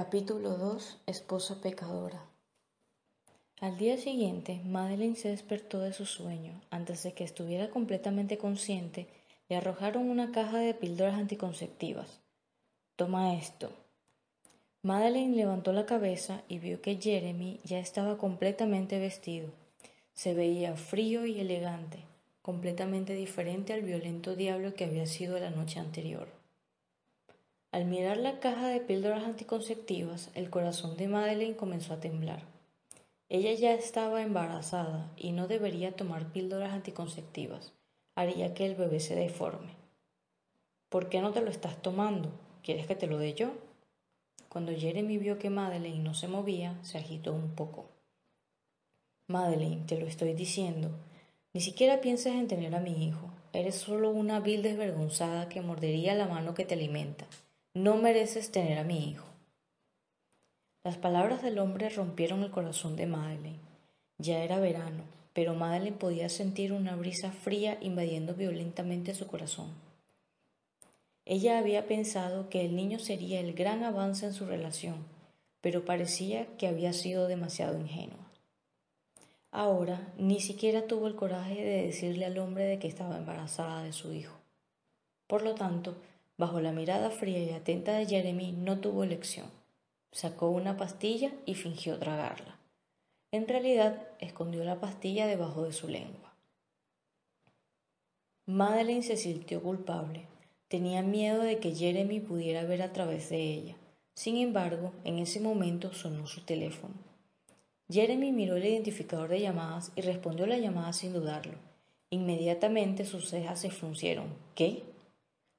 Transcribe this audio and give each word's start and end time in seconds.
Capítulo 0.00 0.56
2 0.56 1.00
Esposa 1.06 1.60
pecadora 1.60 2.24
Al 3.60 3.78
día 3.78 3.96
siguiente, 3.96 4.60
Madeline 4.64 5.16
se 5.16 5.30
despertó 5.30 5.80
de 5.80 5.92
su 5.92 6.06
sueño. 6.06 6.60
Antes 6.70 7.02
de 7.02 7.14
que 7.14 7.24
estuviera 7.24 7.68
completamente 7.70 8.38
consciente, 8.38 9.08
le 9.48 9.56
arrojaron 9.56 10.08
una 10.08 10.30
caja 10.30 10.58
de 10.58 10.72
píldoras 10.72 11.16
anticonceptivas. 11.16 12.20
Toma 12.94 13.34
esto. 13.34 13.72
Madeline 14.82 15.34
levantó 15.34 15.72
la 15.72 15.84
cabeza 15.84 16.42
y 16.46 16.60
vio 16.60 16.80
que 16.80 17.00
Jeremy 17.00 17.58
ya 17.64 17.80
estaba 17.80 18.18
completamente 18.18 19.00
vestido. 19.00 19.48
Se 20.14 20.32
veía 20.32 20.76
frío 20.76 21.26
y 21.26 21.40
elegante, 21.40 21.98
completamente 22.40 23.14
diferente 23.14 23.72
al 23.72 23.82
violento 23.82 24.36
diablo 24.36 24.74
que 24.74 24.84
había 24.84 25.06
sido 25.06 25.40
la 25.40 25.50
noche 25.50 25.80
anterior. 25.80 26.37
Al 27.70 27.84
mirar 27.84 28.16
la 28.16 28.40
caja 28.40 28.68
de 28.68 28.80
píldoras 28.80 29.24
anticonceptivas, 29.24 30.30
el 30.34 30.48
corazón 30.48 30.96
de 30.96 31.06
Madeleine 31.06 31.56
comenzó 31.56 31.92
a 31.92 32.00
temblar. 32.00 32.42
Ella 33.28 33.52
ya 33.52 33.74
estaba 33.74 34.22
embarazada 34.22 35.12
y 35.18 35.32
no 35.32 35.48
debería 35.48 35.92
tomar 35.92 36.32
píldoras 36.32 36.72
anticonceptivas. 36.72 37.74
Haría 38.14 38.54
que 38.54 38.64
el 38.64 38.74
bebé 38.74 39.00
se 39.00 39.14
deforme. 39.14 39.76
¿Por 40.88 41.10
qué 41.10 41.20
no 41.20 41.32
te 41.32 41.42
lo 41.42 41.50
estás 41.50 41.82
tomando? 41.82 42.30
¿Quieres 42.62 42.86
que 42.86 42.96
te 42.96 43.06
lo 43.06 43.18
dé 43.18 43.34
yo? 43.34 43.50
Cuando 44.48 44.72
Jeremy 44.72 45.18
vio 45.18 45.38
que 45.38 45.50
Madeleine 45.50 46.02
no 46.02 46.14
se 46.14 46.26
movía, 46.26 46.78
se 46.82 46.96
agitó 46.96 47.34
un 47.34 47.54
poco. 47.54 47.90
Madeleine, 49.26 49.84
te 49.84 50.00
lo 50.00 50.06
estoy 50.06 50.32
diciendo. 50.32 50.88
Ni 51.52 51.60
siquiera 51.60 52.00
pienses 52.00 52.32
en 52.32 52.48
tener 52.48 52.74
a 52.74 52.80
mi 52.80 53.06
hijo. 53.06 53.30
Eres 53.52 53.74
solo 53.74 54.10
una 54.10 54.40
vil 54.40 54.62
desvergonzada 54.62 55.50
que 55.50 55.60
mordería 55.60 56.14
la 56.14 56.26
mano 56.26 56.54
que 56.54 56.64
te 56.64 56.72
alimenta. 56.72 57.26
No 57.74 57.96
mereces 57.96 58.50
tener 58.50 58.78
a 58.78 58.84
mi 58.84 59.10
hijo. 59.10 59.26
Las 60.84 60.96
palabras 60.96 61.42
del 61.42 61.58
hombre 61.58 61.90
rompieron 61.90 62.42
el 62.42 62.50
corazón 62.50 62.96
de 62.96 63.06
Madeleine. 63.06 63.60
Ya 64.16 64.42
era 64.42 64.58
verano, 64.58 65.04
pero 65.34 65.54
Madeleine 65.54 65.96
podía 65.96 66.28
sentir 66.30 66.72
una 66.72 66.96
brisa 66.96 67.30
fría 67.30 67.76
invadiendo 67.80 68.34
violentamente 68.34 69.14
su 69.14 69.26
corazón. 69.26 69.68
Ella 71.26 71.58
había 71.58 71.86
pensado 71.86 72.48
que 72.48 72.64
el 72.64 72.74
niño 72.74 72.98
sería 72.98 73.38
el 73.40 73.52
gran 73.52 73.84
avance 73.84 74.24
en 74.24 74.32
su 74.32 74.46
relación, 74.46 75.04
pero 75.60 75.84
parecía 75.84 76.46
que 76.56 76.68
había 76.68 76.94
sido 76.94 77.28
demasiado 77.28 77.78
ingenua. 77.78 78.32
Ahora 79.50 80.12
ni 80.16 80.40
siquiera 80.40 80.86
tuvo 80.86 81.06
el 81.06 81.16
coraje 81.16 81.62
de 81.62 81.82
decirle 81.82 82.24
al 82.24 82.38
hombre 82.38 82.64
de 82.64 82.78
que 82.78 82.88
estaba 82.88 83.18
embarazada 83.18 83.82
de 83.82 83.92
su 83.92 84.12
hijo. 84.14 84.38
Por 85.26 85.42
lo 85.42 85.54
tanto, 85.54 85.96
Bajo 86.38 86.60
la 86.60 86.70
mirada 86.70 87.10
fría 87.10 87.42
y 87.42 87.50
atenta 87.50 87.92
de 87.92 88.06
Jeremy 88.06 88.52
no 88.52 88.78
tuvo 88.78 89.02
elección. 89.02 89.50
Sacó 90.12 90.48
una 90.50 90.76
pastilla 90.76 91.32
y 91.46 91.54
fingió 91.54 91.98
tragarla. 91.98 92.56
En 93.32 93.48
realidad, 93.48 94.08
escondió 94.20 94.62
la 94.64 94.80
pastilla 94.80 95.26
debajo 95.26 95.64
de 95.64 95.72
su 95.72 95.88
lengua. 95.88 96.32
Madeleine 98.46 99.02
se 99.02 99.16
sintió 99.16 99.60
culpable. 99.62 100.26
Tenía 100.68 101.02
miedo 101.02 101.42
de 101.42 101.58
que 101.58 101.74
Jeremy 101.74 102.20
pudiera 102.20 102.64
ver 102.64 102.82
a 102.82 102.92
través 102.92 103.28
de 103.30 103.42
ella. 103.42 103.76
Sin 104.14 104.36
embargo, 104.36 104.92
en 105.04 105.18
ese 105.18 105.40
momento 105.40 105.92
sonó 105.92 106.26
su 106.26 106.42
teléfono. 106.42 106.94
Jeremy 107.90 108.32
miró 108.32 108.56
el 108.56 108.64
identificador 108.64 109.28
de 109.28 109.40
llamadas 109.40 109.90
y 109.96 110.02
respondió 110.02 110.46
la 110.46 110.58
llamada 110.58 110.92
sin 110.92 111.12
dudarlo. 111.12 111.54
Inmediatamente 112.10 113.04
sus 113.04 113.28
cejas 113.28 113.60
se 113.60 113.70
fruncieron. 113.70 114.34
¿Qué? 114.54 114.84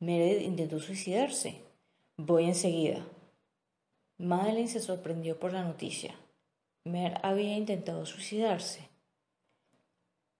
Meredith 0.00 0.46
intentó 0.46 0.80
suicidarse. 0.80 1.60
Voy 2.16 2.46
enseguida. 2.46 3.06
Madeline 4.16 4.66
se 4.66 4.80
sorprendió 4.80 5.38
por 5.38 5.52
la 5.52 5.62
noticia. 5.62 6.14
Mer 6.84 7.20
había 7.22 7.54
intentado 7.54 8.06
suicidarse. 8.06 8.88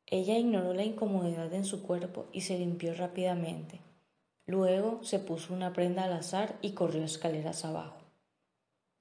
Ella 0.06 0.38
ignoró 0.38 0.72
la 0.72 0.84
incomodidad 0.84 1.52
en 1.52 1.66
su 1.66 1.82
cuerpo 1.82 2.24
y 2.32 2.40
se 2.40 2.58
limpió 2.58 2.94
rápidamente. 2.94 3.80
Luego 4.46 5.04
se 5.04 5.18
puso 5.18 5.52
una 5.52 5.74
prenda 5.74 6.04
al 6.04 6.14
azar 6.14 6.58
y 6.62 6.72
corrió 6.72 7.04
escaleras 7.04 7.66
abajo. 7.66 7.98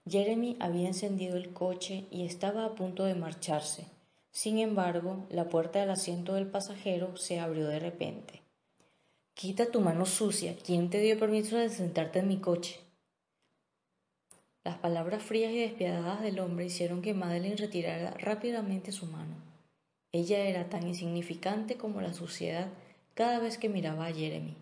Jeremy 0.09 0.57
había 0.59 0.89
encendido 0.89 1.37
el 1.37 1.53
coche 1.53 2.05
y 2.11 2.25
estaba 2.25 2.65
a 2.65 2.75
punto 2.75 3.05
de 3.05 3.15
marcharse. 3.15 3.85
Sin 4.31 4.59
embargo, 4.59 5.25
la 5.29 5.47
puerta 5.47 5.79
del 5.79 5.91
asiento 5.91 6.33
del 6.33 6.47
pasajero 6.47 7.15
se 7.15 7.39
abrió 7.39 7.65
de 7.69 7.79
repente. 7.79 8.41
Quita 9.39 9.71
tu 9.71 9.79
mano 9.79 10.05
sucia. 10.05 10.53
¿Quién 10.65 10.89
te 10.89 10.99
dio 10.99 11.17
permiso 11.17 11.55
de 11.55 11.69
sentarte 11.69 12.19
en 12.19 12.27
mi 12.27 12.39
coche? 12.41 12.77
Las 14.65 14.79
palabras 14.79 15.23
frías 15.23 15.53
y 15.53 15.61
despiadadas 15.61 16.21
del 16.21 16.41
hombre 16.41 16.65
hicieron 16.65 17.01
que 17.01 17.13
Madeline 17.13 17.55
retirara 17.55 18.11
rápidamente 18.17 18.91
su 18.91 19.05
mano. 19.05 19.35
Ella 20.11 20.39
era 20.39 20.67
tan 20.67 20.85
insignificante 20.85 21.77
como 21.77 22.01
la 22.01 22.11
suciedad 22.11 22.67
cada 23.13 23.39
vez 23.39 23.57
que 23.57 23.69
miraba 23.69 24.07
a 24.07 24.13
Jeremy. 24.13 24.57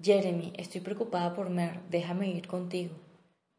Jeremy, 0.00 0.52
estoy 0.56 0.82
preocupada 0.82 1.34
por 1.34 1.50
Mer. 1.50 1.80
Déjame 1.90 2.30
ir 2.30 2.46
contigo. 2.46 2.94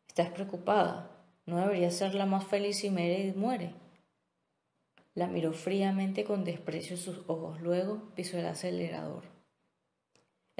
¿Estás 0.07 0.29
preocupada? 0.29 1.11
¿No 1.45 1.57
debería 1.57 1.91
ser 1.91 2.15
la 2.15 2.25
más 2.25 2.45
feliz 2.45 2.77
si 2.77 2.89
Meredith 2.89 3.35
muere? 3.35 3.73
La 5.13 5.27
miró 5.27 5.51
fríamente 5.51 6.23
con 6.23 6.45
desprecio 6.45 6.95
en 6.95 7.01
sus 7.01 7.17
ojos. 7.27 7.59
Luego 7.59 8.13
pisó 8.15 8.37
el 8.37 8.45
acelerador. 8.45 9.40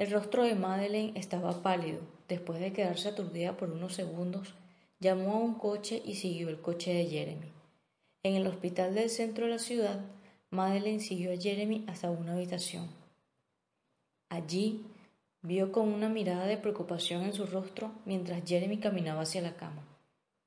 El 0.02 0.10
rostro 0.10 0.42
de 0.42 0.56
Madeleine 0.56 1.16
estaba 1.16 1.62
pálido. 1.62 2.00
Después 2.26 2.58
de 2.58 2.72
quedarse 2.72 3.08
aturdida 3.08 3.56
por 3.56 3.70
unos 3.70 3.94
segundos, 3.94 4.52
llamó 4.98 5.34
a 5.34 5.38
un 5.38 5.54
coche 5.54 6.02
y 6.04 6.16
siguió 6.16 6.48
el 6.48 6.60
coche 6.60 6.92
de 6.92 7.06
Jeremy. 7.06 7.52
En 8.24 8.34
el 8.34 8.48
hospital 8.48 8.96
del 8.96 9.10
centro 9.10 9.44
de 9.44 9.52
la 9.52 9.60
ciudad, 9.60 10.00
Madeleine 10.50 10.98
siguió 10.98 11.32
a 11.32 11.36
Jeremy 11.36 11.84
hasta 11.86 12.10
una 12.10 12.32
habitación. 12.32 12.88
Allí 14.28 14.84
vio 15.40 15.70
con 15.70 15.86
una 15.86 16.08
mirada 16.08 16.46
de 16.46 16.56
preocupación 16.56 17.22
en 17.22 17.32
su 17.32 17.46
rostro 17.46 17.92
mientras 18.04 18.42
Jeremy 18.44 18.78
caminaba 18.78 19.22
hacia 19.22 19.40
la 19.40 19.54
cama. 19.54 19.86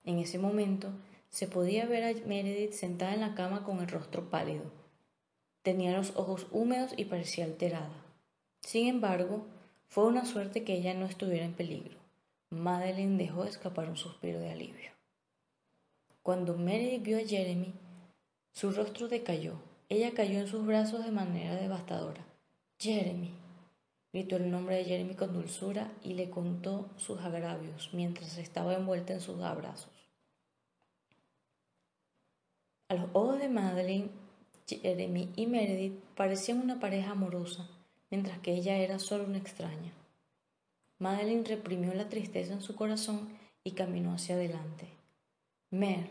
En 0.03 0.19
ese 0.19 0.37
momento 0.37 0.89
se 1.29 1.47
podía 1.47 1.85
ver 1.85 2.03
a 2.03 2.27
Meredith 2.27 2.73
sentada 2.73 3.13
en 3.13 3.22
la 3.22 3.35
cama 3.35 3.63
con 3.63 3.79
el 3.79 3.87
rostro 3.87 4.29
pálido. 4.29 4.66
Tenía 5.61 5.95
los 5.95 6.13
ojos 6.17 6.45
húmedos 6.51 6.91
y 6.97 7.05
parecía 7.05 7.45
alterada. 7.45 8.04
Sin 8.66 8.88
embargo, 8.88 9.46
fue 9.90 10.06
una 10.06 10.26
suerte 10.26 10.64
que 10.64 10.74
ella 10.74 10.96
no 10.96 11.06
estuviera 11.06 11.46
en 11.46 11.53
peligro. 11.53 12.00
Madeline 12.50 13.16
dejó 13.16 13.46
escapar 13.46 13.88
un 13.88 13.96
suspiro 13.96 14.40
de 14.40 14.50
alivio. 14.50 14.90
Cuando 16.24 16.58
Meredith 16.58 17.03
vio 17.03 17.18
a 17.20 17.28
Jeremy, 17.28 17.76
su 18.53 18.72
rostro 18.72 19.08
decayó. 19.08 19.53
Ella 19.88 20.16
cayó 20.16 20.40
en 20.40 20.48
sus 20.48 20.66
brazos 20.66 21.06
de 21.06 21.12
manera 21.12 21.53
devastadora. 21.53 22.26
Jeremy, 22.80 23.36
gritó 24.12 24.38
el 24.38 24.50
nombre 24.50 24.78
de 24.78 24.86
Jeremy 24.86 25.14
con 25.14 25.34
dulzura 25.34 25.92
y 26.02 26.16
le 26.16 26.32
contó 26.32 26.90
sus 26.97 27.20
agravios 27.20 27.92
mientras 27.94 28.40
estaba 28.40 28.74
envuelta 28.74 29.14
en 29.14 29.22
sus 29.22 29.42
abrazos. 29.42 29.94
A 32.90 32.96
los 32.96 33.09
ojos 33.14 33.38
de 33.38 33.47
Madeline, 33.47 34.09
Jeremy 34.68 35.32
y 35.36 35.46
Meredith 35.46 36.00
parecían 36.16 36.62
una 36.62 36.80
pareja 36.80 37.12
amorosa 37.12 37.70
mientras 38.09 38.39
que 38.39 38.53
ella 38.53 38.77
era 38.77 38.99
solo 38.99 39.25
una 39.25 39.38
extraña. 39.38 39.91
Madeline 40.99 41.43
reprimió 41.45 41.93
la 41.93 42.07
tristeza 42.07 42.53
en 42.53 42.61
su 42.61 42.75
corazón 42.75 43.38
y 43.63 43.71
caminó 43.71 44.13
hacia 44.13 44.35
adelante. 44.35 44.88
Mer. 45.71 46.09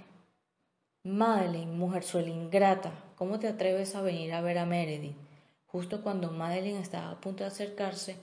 Madeline, 1.05 1.73
mujerzuela 1.73 2.29
ingrata, 2.29 2.93
¿cómo 3.17 3.39
te 3.39 3.49
atreves 3.49 3.95
a 3.95 4.03
venir 4.03 4.33
a 4.33 4.41
ver 4.41 4.59
a 4.59 4.67
Meredith? 4.67 5.17
Justo 5.67 6.03
cuando 6.03 6.31
Madeline 6.31 6.81
estaba 6.81 7.11
a 7.11 7.21
punto 7.21 7.45
de 7.45 7.49
acercarse, 7.49 8.17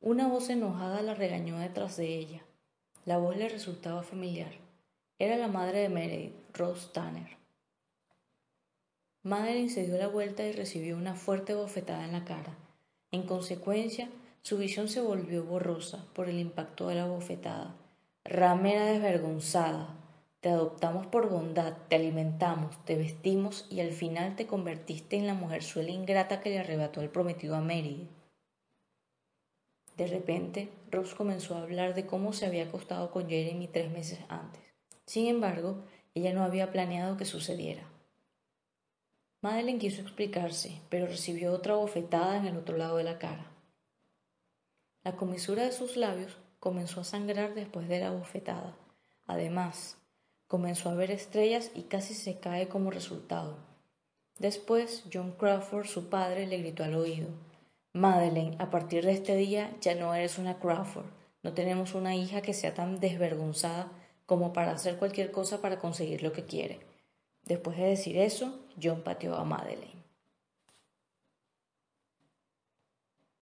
una 0.00 0.28
voz 0.28 0.50
enojada 0.50 1.02
la 1.02 1.14
regañó 1.14 1.58
detrás 1.58 1.96
de 1.96 2.06
ella. 2.16 2.42
La 3.04 3.18
voz 3.18 3.36
le 3.36 3.48
resultaba 3.48 4.02
familiar. 4.02 4.52
Era 5.18 5.36
la 5.36 5.48
madre 5.48 5.80
de 5.80 5.88
Meredith, 5.88 6.34
Rose 6.52 6.88
Tanner. 6.92 7.36
Madeline 9.22 9.70
se 9.70 9.86
dio 9.86 9.96
la 9.96 10.08
vuelta 10.08 10.42
y 10.44 10.52
recibió 10.52 10.96
una 10.96 11.14
fuerte 11.14 11.54
bofetada 11.54 12.04
en 12.04 12.12
la 12.12 12.24
cara. 12.24 12.54
En 13.14 13.22
consecuencia, 13.22 14.08
su 14.42 14.58
visión 14.58 14.88
se 14.88 15.00
volvió 15.00 15.44
borrosa 15.44 16.04
por 16.14 16.28
el 16.28 16.40
impacto 16.40 16.88
de 16.88 16.96
la 16.96 17.06
bofetada. 17.06 17.76
Ramera 18.24 18.86
desvergonzada. 18.86 19.94
Te 20.40 20.48
adoptamos 20.48 21.06
por 21.06 21.28
bondad, 21.30 21.74
te 21.88 21.94
alimentamos, 21.94 22.76
te 22.84 22.96
vestimos 22.96 23.68
y 23.70 23.78
al 23.78 23.92
final 23.92 24.34
te 24.34 24.48
convertiste 24.48 25.16
en 25.16 25.28
la 25.28 25.34
mujerzuela 25.34 25.92
ingrata 25.92 26.40
que 26.40 26.50
le 26.50 26.58
arrebató 26.58 27.02
el 27.02 27.08
prometido 27.08 27.54
a 27.54 27.60
Mary. 27.60 28.08
De 29.96 30.08
repente, 30.08 30.72
Ross 30.90 31.14
comenzó 31.14 31.54
a 31.54 31.62
hablar 31.62 31.94
de 31.94 32.06
cómo 32.06 32.32
se 32.32 32.46
había 32.46 32.64
acostado 32.64 33.12
con 33.12 33.28
Jeremy 33.28 33.68
tres 33.68 33.92
meses 33.92 34.18
antes. 34.28 34.60
Sin 35.06 35.28
embargo, 35.28 35.84
ella 36.16 36.32
no 36.32 36.42
había 36.42 36.72
planeado 36.72 37.16
que 37.16 37.26
sucediera. 37.26 37.93
Madeleine 39.44 39.78
quiso 39.78 40.00
explicarse, 40.00 40.80
pero 40.88 41.06
recibió 41.06 41.52
otra 41.52 41.74
bofetada 41.74 42.38
en 42.38 42.46
el 42.46 42.56
otro 42.56 42.78
lado 42.78 42.96
de 42.96 43.04
la 43.04 43.18
cara. 43.18 43.44
La 45.02 45.16
comisura 45.16 45.64
de 45.64 45.72
sus 45.72 45.98
labios 45.98 46.38
comenzó 46.60 47.02
a 47.02 47.04
sangrar 47.04 47.52
después 47.52 47.86
de 47.86 48.00
la 48.00 48.10
bofetada. 48.10 48.74
Además, 49.26 49.98
comenzó 50.46 50.88
a 50.88 50.94
ver 50.94 51.10
estrellas 51.10 51.72
y 51.74 51.82
casi 51.82 52.14
se 52.14 52.38
cae 52.38 52.68
como 52.68 52.90
resultado. 52.90 53.58
Después, 54.38 55.04
John 55.12 55.32
Crawford, 55.32 55.88
su 55.88 56.08
padre, 56.08 56.46
le 56.46 56.56
gritó 56.56 56.82
al 56.82 56.94
oído 56.94 57.28
Madeleine, 57.92 58.56
a 58.58 58.70
partir 58.70 59.04
de 59.04 59.12
este 59.12 59.36
día 59.36 59.76
ya 59.82 59.94
no 59.94 60.14
eres 60.14 60.38
una 60.38 60.58
Crawford. 60.58 61.04
No 61.42 61.52
tenemos 61.52 61.94
una 61.94 62.16
hija 62.16 62.40
que 62.40 62.54
sea 62.54 62.72
tan 62.72 62.98
desvergonzada 62.98 63.92
como 64.24 64.54
para 64.54 64.72
hacer 64.72 64.96
cualquier 64.96 65.32
cosa 65.32 65.60
para 65.60 65.78
conseguir 65.78 66.22
lo 66.22 66.32
que 66.32 66.46
quiere. 66.46 66.93
Después 67.46 67.76
de 67.76 67.84
decir 67.84 68.16
eso, 68.16 68.60
John 68.82 69.02
pateó 69.02 69.34
a 69.36 69.44
Madeleine. 69.44 70.03